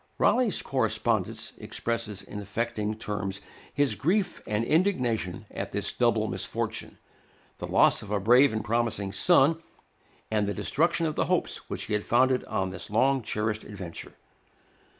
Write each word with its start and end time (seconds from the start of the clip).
Raleigh's 0.17 0.63
correspondence 0.63 1.53
expresses 1.59 2.23
in 2.23 2.39
affecting 2.39 2.95
terms 2.97 3.39
his 3.71 3.93
grief 3.93 4.41
and 4.47 4.65
indignation 4.65 5.45
at 5.51 5.73
this 5.73 5.91
double 5.91 6.27
misfortune: 6.27 6.97
the 7.59 7.67
loss 7.67 8.01
of 8.01 8.09
a 8.09 8.19
brave 8.19 8.51
and 8.51 8.65
promising 8.65 9.11
son, 9.11 9.61
and 10.31 10.47
the 10.47 10.55
destruction 10.55 11.05
of 11.05 11.13
the 11.13 11.25
hopes 11.25 11.69
which 11.69 11.83
he 11.83 11.93
had 11.93 12.03
founded 12.03 12.43
on 12.45 12.71
this 12.71 12.89
long 12.89 13.21
cherished 13.21 13.63
adventure. 13.63 14.15